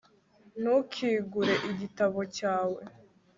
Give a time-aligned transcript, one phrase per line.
[0.61, 2.81] ntukingure igitabo cyawe